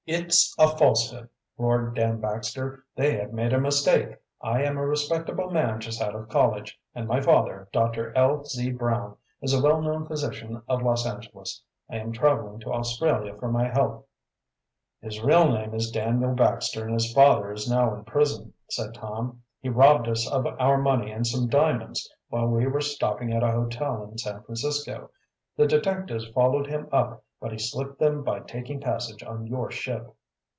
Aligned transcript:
"It's 0.07 0.53
a 0.59 0.67
falsehood!" 0.77 1.29
roared 1.59 1.93
Dan 1.95 2.19
Baxter. 2.19 2.83
"They 2.95 3.15
have 3.19 3.31
made 3.31 3.53
a 3.53 3.61
mistake. 3.61 4.17
I 4.41 4.63
am 4.63 4.75
a 4.77 4.85
respectable 4.85 5.51
man 5.51 5.79
just 5.79 6.01
out 6.01 6.15
of 6.15 6.27
college, 6.27 6.77
and 6.95 7.07
my 7.07 7.21
father, 7.21 7.69
Doctor 7.71 8.11
L. 8.17 8.43
Z. 8.43 8.71
Brown, 8.71 9.15
is 9.43 9.53
a 9.53 9.61
well 9.61 9.79
known 9.79 10.07
physician 10.07 10.61
of 10.67 10.81
Los 10.81 11.05
Angeles. 11.05 11.61
I 11.89 11.97
am 11.97 12.11
traveling 12.11 12.59
to 12.61 12.73
Australia 12.73 13.35
for 13.35 13.49
my 13.51 13.69
health." 13.69 14.03
"His 15.01 15.21
real 15.21 15.47
name 15.49 15.73
is 15.75 15.91
Daniel 15.91 16.33
Baxter 16.33 16.83
and 16.83 16.93
his 16.95 17.13
father 17.13 17.53
is 17.53 17.69
now 17.69 17.93
in 17.95 18.03
prison," 18.03 18.53
said 18.71 18.95
Tom. 18.95 19.43
"He 19.61 19.69
robbed 19.69 20.07
us 20.09 20.29
of 20.29 20.45
our 20.47 20.79
money 20.79 21.11
and 21.11 21.25
some 21.27 21.47
diamonds 21.47 22.09
while 22.27 22.47
we 22.47 22.65
were 22.67 22.81
stopping 22.81 23.31
at 23.31 23.43
a 23.43 23.51
hotel 23.51 24.03
in 24.11 24.17
San 24.17 24.41
Francisco. 24.41 25.11
The 25.57 25.67
detectives 25.67 26.27
followed 26.29 26.65
him 26.67 26.89
up, 26.91 27.23
but 27.41 27.51
he 27.51 27.57
slipped 27.57 27.97
them 27.97 28.23
by 28.23 28.39
taking 28.41 28.79
passage 28.79 29.23
on 29.23 29.47
your 29.47 29.71
ship." 29.71 30.15